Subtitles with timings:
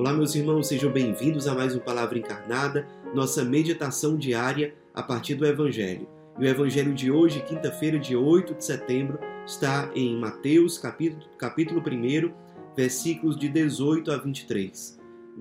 [0.00, 5.34] Olá, meus irmãos, sejam bem-vindos a mais uma Palavra Encarnada, nossa meditação diária a partir
[5.34, 6.08] do Evangelho.
[6.38, 11.82] E o Evangelho de hoje, quinta-feira, de 8 de setembro, está em Mateus, capítulo, capítulo
[11.82, 12.32] 1,
[12.74, 14.98] versículos de 18 a 23.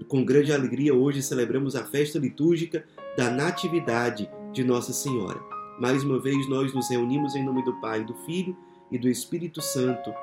[0.10, 2.84] Com grande alegria, hoje celebramos a festa litúrgica
[3.16, 5.40] da Natividade de Nossa Senhora.
[5.80, 8.58] Mais uma vez, nós nos reunimos em nome do Pai, do Filho
[8.92, 10.14] e do Espírito Santo.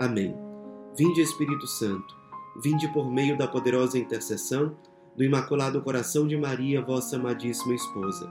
[0.00, 0.34] Amém.
[0.96, 2.23] Vinde, Espírito Santo
[2.62, 4.76] vinde por meio da poderosa intercessão
[5.16, 8.28] do Imaculado Coração de Maria, vossa amadíssima esposa.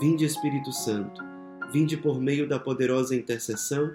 [0.00, 1.22] Vinde, Espírito Santo,
[1.72, 3.90] vinde por meio da poderosa intercessão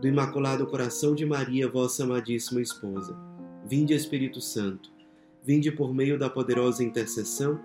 [0.00, 3.16] do Imaculado Coração de Maria, vossa amadíssima esposa.
[3.66, 4.90] Vinde, Espírito Santo,
[5.42, 7.60] vinde por meio da poderosa intercessão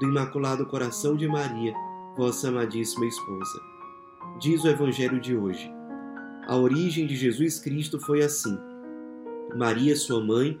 [0.00, 1.72] do Imaculado Coração de Maria,
[2.16, 3.60] vossa amadíssima esposa.
[4.40, 5.70] Diz o Evangelho de hoje.
[6.46, 8.56] A origem de Jesus Cristo foi assim.
[9.56, 10.60] Maria, sua mãe,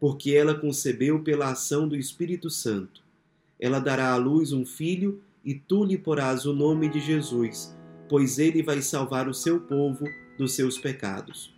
[0.00, 3.02] porque ela concebeu pela ação do Espírito Santo.
[3.60, 7.76] Ela dará à luz um filho, e tu lhe porás o nome de Jesus,
[8.08, 10.06] pois ele vai salvar o seu povo
[10.38, 11.54] dos seus pecados.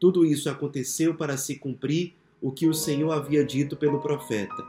[0.00, 4.64] Tudo isso aconteceu para se cumprir o que o Senhor havia dito pelo profeta.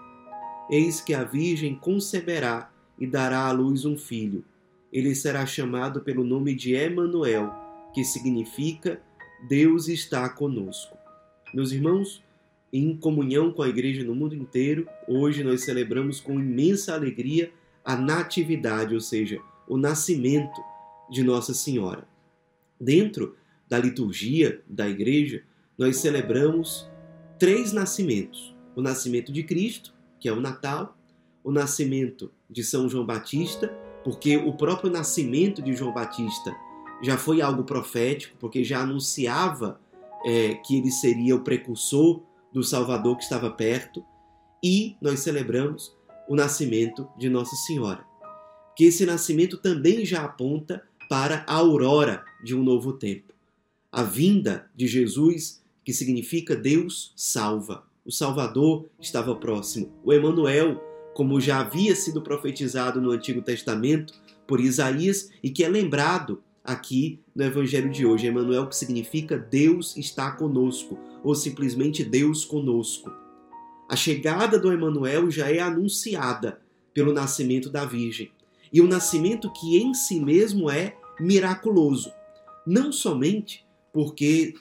[0.69, 4.43] Eis que a Virgem conceberá e dará à luz um filho.
[4.91, 7.53] Ele será chamado pelo nome de Emanuel,
[7.93, 9.01] que significa
[9.47, 10.97] Deus está conosco.
[11.53, 12.21] Meus irmãos,
[12.71, 17.51] em comunhão com a igreja no mundo inteiro, hoje nós celebramos com imensa alegria
[17.83, 20.61] a natividade, ou seja, o nascimento
[21.09, 22.07] de Nossa Senhora.
[22.79, 23.35] Dentro
[23.67, 25.43] da liturgia da igreja,
[25.77, 26.89] nós celebramos
[27.37, 30.97] três nascimentos: o nascimento de Cristo, que é o Natal,
[31.43, 33.67] o nascimento de São João Batista,
[34.03, 36.55] porque o próprio nascimento de João Batista
[37.01, 39.79] já foi algo profético, porque já anunciava
[40.25, 42.21] é, que ele seria o precursor
[42.53, 44.03] do Salvador que estava perto
[44.63, 45.95] e nós celebramos
[46.27, 48.03] o nascimento de Nossa Senhora.
[48.75, 53.33] Que esse nascimento também já aponta para a aurora de um novo tempo.
[53.91, 57.83] A vinda de Jesus, que significa Deus salva.
[58.05, 59.91] O Salvador estava próximo.
[60.03, 60.81] O Emanuel,
[61.13, 64.13] como já havia sido profetizado no Antigo Testamento
[64.47, 68.27] por Isaías e que é lembrado aqui no Evangelho de hoje.
[68.27, 73.11] Emanuel que significa Deus está conosco ou simplesmente Deus conosco.
[73.89, 76.59] A chegada do Emanuel já é anunciada
[76.93, 78.31] pelo nascimento da Virgem.
[78.71, 82.11] E o nascimento que em si mesmo é miraculoso.
[82.65, 84.53] Não somente porque,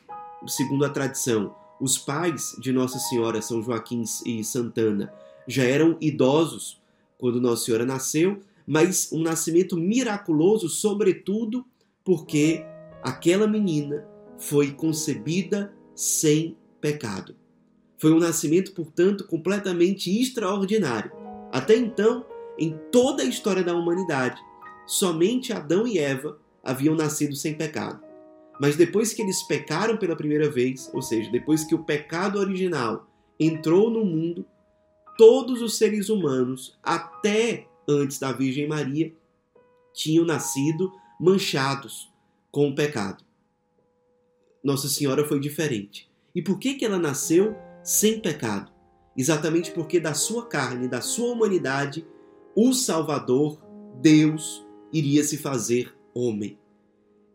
[0.46, 5.12] segundo a tradição, os pais de Nossa Senhora, São Joaquim e Santana,
[5.46, 6.80] já eram idosos
[7.18, 11.64] quando Nossa Senhora nasceu, mas um nascimento miraculoso, sobretudo
[12.08, 12.64] porque
[13.02, 14.02] aquela menina
[14.38, 17.36] foi concebida sem pecado.
[17.98, 21.12] Foi um nascimento, portanto, completamente extraordinário.
[21.52, 22.24] Até então,
[22.58, 24.40] em toda a história da humanidade,
[24.86, 28.02] somente Adão e Eva haviam nascido sem pecado.
[28.58, 33.06] Mas depois que eles pecaram pela primeira vez, ou seja, depois que o pecado original
[33.38, 34.46] entrou no mundo,
[35.18, 39.12] todos os seres humanos, até antes da Virgem Maria,
[39.92, 42.12] tinham nascido manchados
[42.50, 43.24] com o pecado.
[44.62, 46.10] Nossa Senhora foi diferente.
[46.34, 48.70] E por que, que ela nasceu sem pecado?
[49.16, 52.06] Exatamente porque da sua carne, da sua humanidade,
[52.54, 53.60] o Salvador,
[54.00, 56.58] Deus, iria se fazer homem.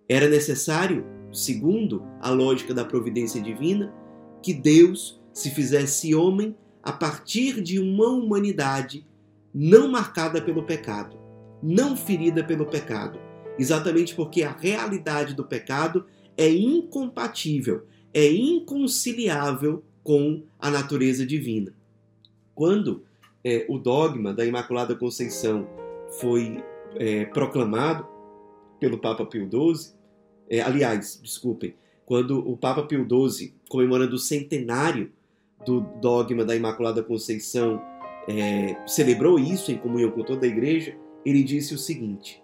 [0.07, 3.93] Era necessário, segundo a lógica da providência divina,
[4.41, 9.07] que Deus se fizesse homem a partir de uma humanidade
[9.53, 11.17] não marcada pelo pecado,
[11.61, 13.19] não ferida pelo pecado,
[13.57, 16.05] exatamente porque a realidade do pecado
[16.37, 21.73] é incompatível, é inconciliável com a natureza divina.
[22.53, 23.03] Quando
[23.43, 25.67] é, o dogma da Imaculada Conceição
[26.19, 26.63] foi
[26.95, 28.05] é, proclamado
[28.79, 29.93] pelo Papa Pio XII,
[30.49, 31.75] é, aliás, desculpem,
[32.05, 35.11] quando o Papa Pio XII, comemorando o centenário
[35.65, 37.81] do dogma da Imaculada Conceição,
[38.27, 40.95] é, celebrou isso em comunhão com toda a Igreja,
[41.25, 42.42] ele disse o seguinte: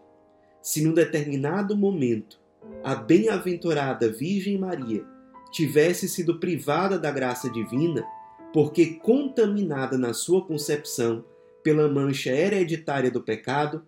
[0.62, 2.40] se num determinado momento
[2.84, 5.04] a bem-aventurada Virgem Maria
[5.52, 8.06] tivesse sido privada da graça divina,
[8.54, 11.24] porque contaminada na sua concepção
[11.64, 13.84] pela mancha hereditária do pecado,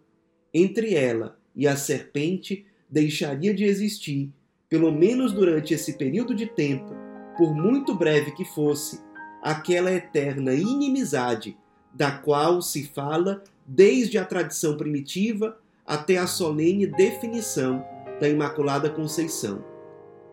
[0.53, 4.31] entre ela e a serpente deixaria de existir,
[4.69, 6.93] pelo menos durante esse período de tempo,
[7.37, 9.01] por muito breve que fosse,
[9.41, 11.57] aquela eterna inimizade
[11.93, 15.60] da qual se fala desde a tradição primitiva
[15.91, 17.83] até a solene definição
[18.17, 19.61] da Imaculada Conceição,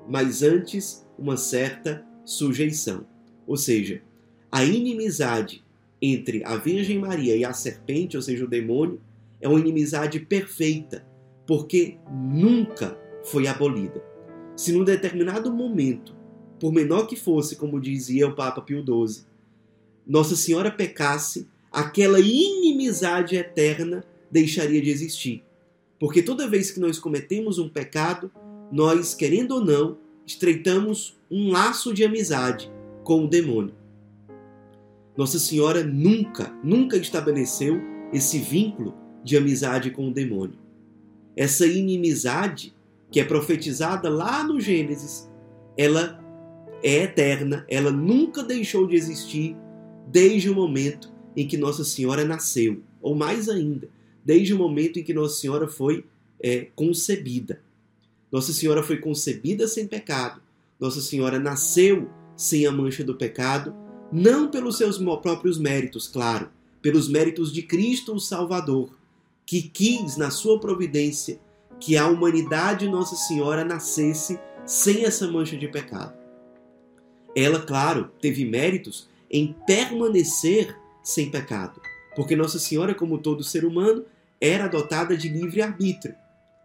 [0.08, 3.04] mas antes uma certa sujeição.
[3.44, 4.00] Ou seja,
[4.52, 5.64] a inimizade
[6.00, 9.00] entre a Virgem Maria e a serpente, ou seja, o demônio,
[9.40, 11.04] é uma inimizade perfeita,
[11.44, 14.00] porque nunca foi abolida.
[14.56, 16.14] Se num determinado momento,
[16.60, 19.24] por menor que fosse, como dizia o Papa Pio XII,
[20.06, 25.47] Nossa Senhora pecasse, aquela inimizade eterna deixaria de existir.
[25.98, 28.30] Porque toda vez que nós cometemos um pecado,
[28.70, 32.70] nós, querendo ou não, estreitamos um laço de amizade
[33.02, 33.74] com o demônio.
[35.16, 37.80] Nossa Senhora nunca, nunca estabeleceu
[38.12, 40.58] esse vínculo de amizade com o demônio.
[41.34, 42.74] Essa inimizade,
[43.10, 45.28] que é profetizada lá no Gênesis,
[45.76, 46.22] ela
[46.82, 49.56] é eterna, ela nunca deixou de existir
[50.06, 53.88] desde o momento em que Nossa Senhora nasceu, ou mais ainda,
[54.24, 56.04] desde o momento em que Nossa Senhora foi
[56.40, 57.60] é, concebida.
[58.30, 60.40] Nossa Senhora foi concebida sem pecado,
[60.78, 63.74] Nossa Senhora nasceu sem a mancha do pecado,
[64.12, 66.50] não pelos seus próprios méritos, claro,
[66.80, 68.90] pelos méritos de Cristo o Salvador,
[69.44, 71.40] que quis, na sua providência,
[71.80, 76.12] que a humanidade Nossa Senhora nascesse sem essa mancha de pecado.
[77.34, 81.80] Ela, claro, teve méritos em permanecer sem pecado,
[82.18, 84.04] porque Nossa Senhora, como todo ser humano,
[84.40, 86.16] era dotada de livre arbítrio.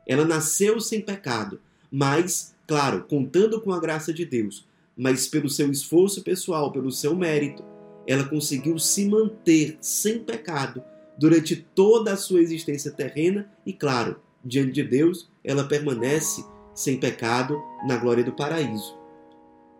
[0.08, 1.62] Ela nasceu sem pecado,
[1.92, 4.68] mas, claro, contando com a graça de Deus,
[4.98, 7.64] mas pelo seu esforço pessoal, pelo seu mérito,
[8.08, 10.84] ela conseguiu se manter sem pecado
[11.20, 17.62] durante toda a sua existência terrena e, claro, diante de Deus, ela permanece sem pecado
[17.86, 18.98] na glória do paraíso.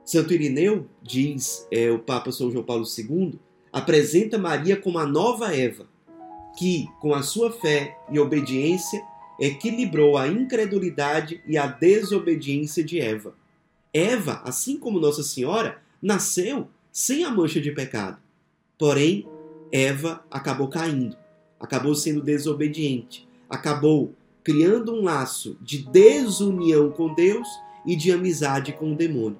[0.06, 3.40] Santo Irineu, diz é, o Papa São João Paulo II,
[3.74, 5.88] apresenta Maria como a nova Eva,
[6.56, 9.04] que, com a sua fé e obediência,
[9.40, 13.34] equilibrou a incredulidade e a desobediência de Eva.
[13.92, 18.20] Eva, assim como Nossa Senhora, nasceu sem a mancha de pecado.
[18.78, 19.28] Porém,
[19.72, 21.18] Eva acabou caindo,
[21.60, 27.48] acabou sendo desobediente, acabou criando um laço de desunião com Deus
[27.86, 29.40] e de amizade com o demônio.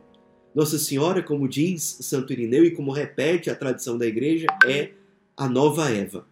[0.54, 4.92] Nossa Senhora, como diz Santo Irineu e como repete a tradição da igreja, é
[5.36, 6.28] a nova Eva.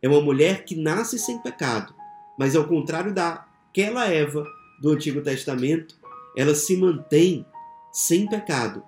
[0.00, 1.94] É uma mulher que nasce sem pecado,
[2.36, 4.44] mas ao contrário daquela Eva
[4.80, 5.96] do Antigo Testamento,
[6.36, 7.46] ela se mantém
[7.92, 8.82] sem pecado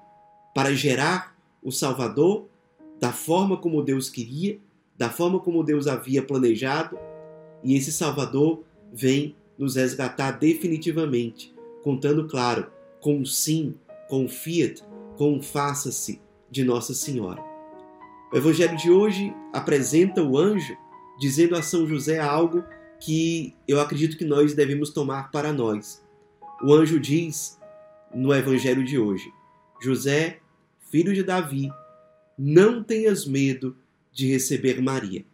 [0.53, 2.47] para gerar o Salvador
[2.99, 4.59] da forma como Deus queria,
[4.99, 6.99] da forma como Deus havia planejado,
[7.62, 12.67] e esse Salvador vem nos resgatar definitivamente, contando, claro,
[13.00, 13.75] com o sim
[14.09, 14.83] com o fiat,
[15.17, 16.21] com o faça-se
[16.51, 17.43] de Nossa Senhora.
[18.33, 20.77] O Evangelho de hoje apresenta o anjo
[21.19, 22.65] dizendo a São José algo
[23.01, 26.03] que eu acredito que nós devemos tomar para nós.
[26.62, 27.59] O anjo diz
[28.15, 29.33] no Evangelho de hoje:
[29.81, 30.41] José,
[30.91, 31.70] filho de Davi,
[32.39, 33.77] não tenhas medo
[34.13, 35.25] de receber Maria.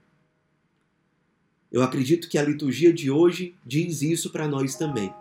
[1.71, 5.15] Eu acredito que a liturgia de hoje diz isso para nós também.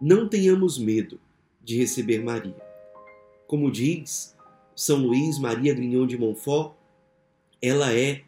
[0.00, 1.18] Não tenhamos medo
[1.62, 2.71] de receber Maria.
[3.52, 4.34] Como diz
[4.74, 6.72] São Luís Maria Grignon de Montfort,
[7.60, 8.22] ela é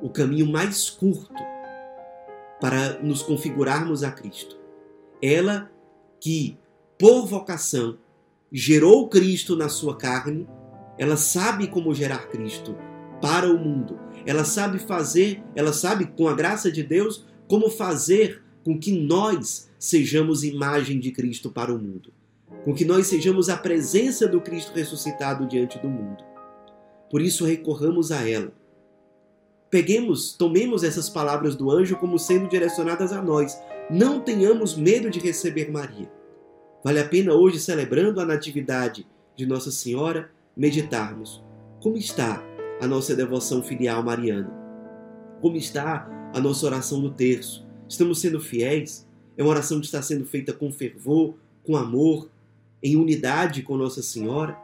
[0.00, 1.34] o caminho mais curto
[2.58, 4.58] para nos configurarmos a Cristo.
[5.20, 5.70] Ela
[6.18, 6.56] que,
[6.98, 7.98] por vocação,
[8.50, 10.48] gerou Cristo na sua carne,
[10.96, 12.74] ela sabe como gerar Cristo
[13.20, 14.00] para o mundo.
[14.24, 19.70] Ela sabe fazer, ela sabe, com a graça de Deus, como fazer com que nós
[19.78, 22.14] sejamos imagem de Cristo para o mundo
[22.64, 26.24] com que nós sejamos a presença do Cristo ressuscitado diante do mundo.
[27.10, 28.52] Por isso recorramos a ela.
[29.70, 33.58] Peguemos, tomemos essas palavras do anjo como sendo direcionadas a nós.
[33.88, 36.10] Não tenhamos medo de receber Maria.
[36.82, 41.42] Vale a pena hoje, celebrando a Natividade de Nossa Senhora, meditarmos
[41.80, 42.44] como está
[42.80, 44.50] a nossa devoção filial mariana.
[45.40, 47.66] Como está a nossa oração do terço?
[47.88, 49.08] Estamos sendo fiéis?
[49.36, 52.28] É uma oração que está sendo feita com fervor, com amor,
[52.82, 54.58] em unidade com Nossa Senhora?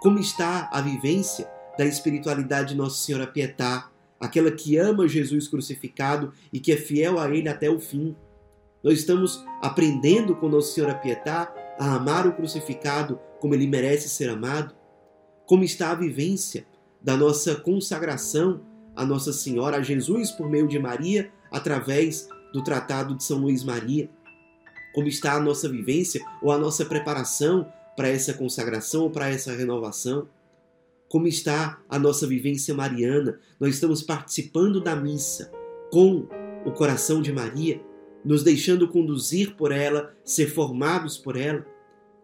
[0.00, 6.32] Como está a vivência da espiritualidade de Nossa Senhora Pietá, aquela que ama Jesus crucificado
[6.52, 8.14] e que é fiel a Ele até o fim?
[8.82, 14.28] Nós estamos aprendendo com Nossa Senhora Pietá a amar o crucificado como ele merece ser
[14.28, 14.74] amado?
[15.46, 16.66] Como está a vivência
[17.02, 18.60] da nossa consagração
[18.94, 23.64] a Nossa Senhora, a Jesus por meio de Maria, através do Tratado de São Luís
[23.64, 24.10] Maria?
[24.92, 29.52] Como está a nossa vivência ou a nossa preparação para essa consagração ou para essa
[29.52, 30.28] renovação?
[31.08, 33.38] Como está a nossa vivência mariana?
[33.58, 35.50] Nós estamos participando da missa
[35.90, 36.26] com
[36.64, 37.80] o coração de Maria,
[38.24, 41.66] nos deixando conduzir por ela, ser formados por ela?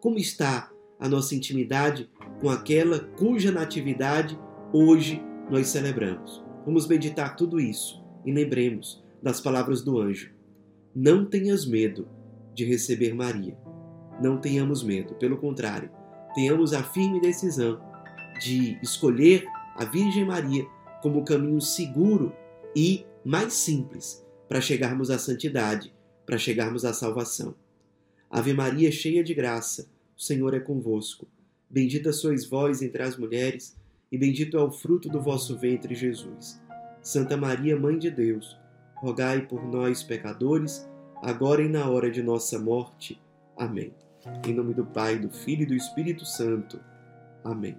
[0.01, 2.09] Como está a nossa intimidade
[2.41, 4.39] com aquela cuja natividade
[4.73, 6.45] hoje nós celebramos?
[6.65, 10.31] Vamos meditar tudo isso e lembremos das palavras do anjo.
[10.95, 12.09] Não tenhas medo
[12.57, 13.57] de receber Maria.
[14.21, 15.91] Não tenhamos medo, pelo contrário,
[16.35, 17.79] tenhamos a firme decisão
[18.41, 19.47] de escolher
[19.77, 20.67] a Virgem Maria
[21.03, 22.33] como o caminho seguro
[22.75, 25.95] e mais simples para chegarmos à santidade,
[26.25, 27.55] para chegarmos à salvação.
[28.31, 31.29] Ave Maria, cheia de graça, o Senhor é convosco.
[31.69, 33.77] Bendita sois vós entre as mulheres,
[34.11, 36.61] e bendito é o fruto do vosso ventre, Jesus.
[37.03, 38.57] Santa Maria, Mãe de Deus,
[38.95, 40.89] rogai por nós, pecadores,
[41.23, 43.21] agora e na hora de nossa morte.
[43.57, 43.95] Amém.
[44.47, 46.81] Em nome do Pai, do Filho e do Espírito Santo.
[47.45, 47.77] Amém.